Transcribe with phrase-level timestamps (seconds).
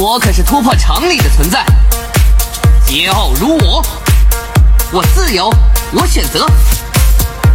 [0.00, 1.62] 我可是突破常理的存在，
[2.86, 3.84] 桀骜如我，
[4.92, 5.52] 我自由，
[5.92, 6.46] 我选择，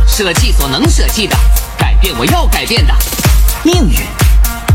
[0.07, 1.35] 舍弃所能舍弃的，
[1.75, 2.93] 改变我要改变的
[3.63, 3.97] 命运。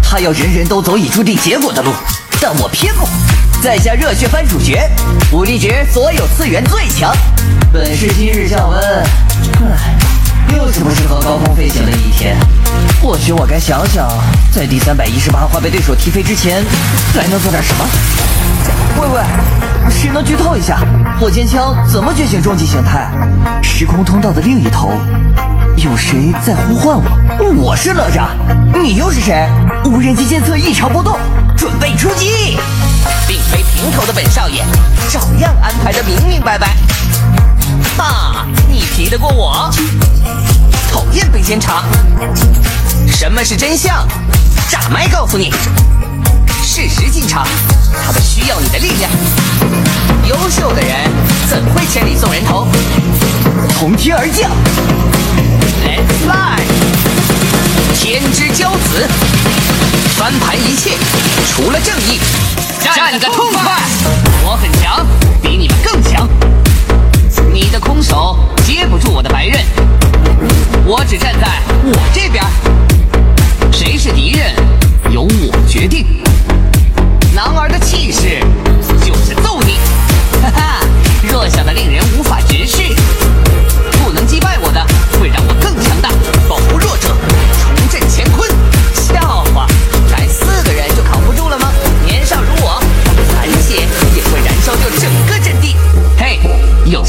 [0.02, 1.92] 他要人人都走已注定结果的路，
[2.40, 3.06] 但我偏不。
[3.62, 4.90] 在下热血番主角，
[5.30, 7.16] 武力值所有次元最强。
[7.72, 8.80] 本是今日降温，
[9.62, 9.96] 唉，
[10.56, 12.36] 又是不适合高空飞行的一天。
[13.02, 14.06] 或许我该想想，
[14.52, 16.62] 在第三百一十八话被对手踢飞之前，
[17.14, 17.84] 还能做点什么。
[19.00, 20.80] 喂喂，谁能剧透一下
[21.18, 23.10] 火箭枪怎么觉醒终极形态？
[23.62, 24.92] 时空通道的另一头，
[25.76, 27.50] 有谁在呼唤我？
[27.56, 28.28] 我是哪吒，
[28.82, 29.48] 你又是谁？
[29.86, 31.18] 无人机监测异常波动，
[31.56, 32.58] 准备出击！
[33.26, 34.62] 并非平头的本少爷，
[35.08, 36.76] 照样安排的明明白白。
[37.96, 39.70] 哈，你皮得过我？
[40.92, 41.84] 讨厌被监察。
[43.20, 44.08] 什么是真相？
[44.70, 45.52] 炸麦告诉你。
[46.62, 47.46] 事实进场，
[48.02, 49.10] 他们需要你的力量。
[50.24, 51.06] 优秀的人
[51.46, 52.66] 怎会千里送人头？
[53.78, 54.50] 从天而降
[55.84, 56.64] ，Let's fly！
[57.94, 59.06] 天之骄子，
[60.16, 60.96] 翻盘一切，
[61.52, 62.18] 除了正义，
[62.82, 63.82] 战个痛快！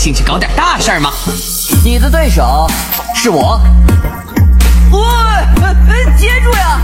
[0.02, 1.12] 兴趣搞点大事儿吗？
[1.84, 2.68] 你的对手
[3.14, 3.62] 是我。
[4.90, 5.00] 喂，
[6.18, 6.82] 接住呀！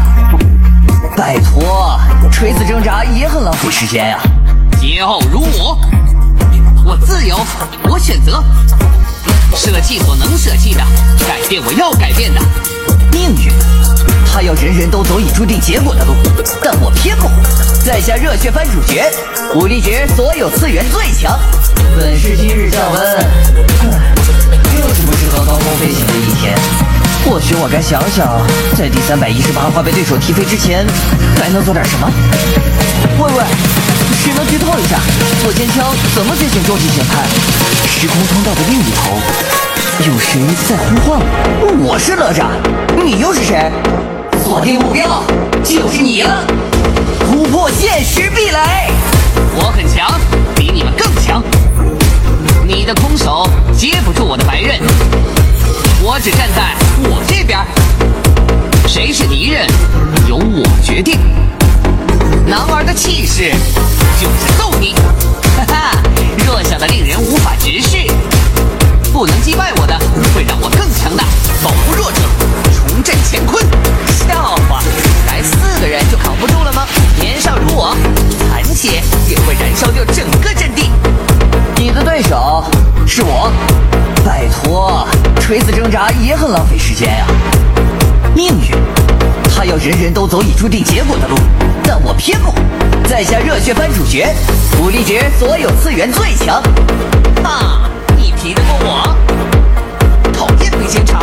[1.17, 1.99] 拜托，
[2.31, 4.19] 垂死挣扎也很浪费时间呀。
[4.79, 5.79] 桀骜如我，
[6.85, 7.39] 我自由，
[7.89, 8.43] 我选择，
[9.55, 10.83] 舍弃所能舍弃的，
[11.27, 12.39] 改变我要改变的
[13.11, 13.51] 命运。
[14.31, 16.13] 他要人人都走已注定结果的路，
[16.63, 17.27] 但我偏不。
[17.83, 19.11] 在下热血番主角，
[19.55, 21.39] 武力值所有次元最强。
[22.07, 23.01] 本是今日降温，
[23.83, 26.57] 又是不适合高空飞行的一天。
[27.25, 28.25] 或许我该想想，
[28.77, 30.87] 在第三百一十八话被对手踢飞之前，
[31.37, 32.09] 还能做点什么。
[33.19, 33.43] 喂喂，
[34.23, 35.01] 谁能剧透一下
[35.43, 35.83] 火箭枪
[36.15, 37.27] 怎么觉醒终极形态？
[37.89, 39.19] 时空通道的另一头，
[40.07, 41.19] 有谁在呼唤
[41.59, 41.91] 我？
[41.91, 42.47] 我是哪吒，
[43.03, 43.69] 你又是谁？
[44.45, 45.23] 锁定目标，
[45.61, 46.47] 就是你了！
[47.19, 48.93] 突破现实壁垒，
[49.57, 50.17] 我很强，
[50.55, 50.76] 比你。
[56.29, 57.57] 只站在我这边，
[58.85, 59.65] 谁是敌人，
[60.27, 61.17] 由我决定。
[62.45, 63.49] 男儿的气势
[64.19, 64.56] 就是
[85.47, 87.25] 垂死挣扎也很浪费时间呀。
[88.35, 88.75] 命运，
[89.55, 91.37] 他要人人都走已注定结果的路，
[91.85, 92.53] 但我偏不。
[93.07, 94.35] 在下热血番主角，
[94.81, 96.61] 武力值所有次元最强。
[97.45, 99.15] 哈，你敌得过我？
[100.33, 101.21] 讨厌被监察。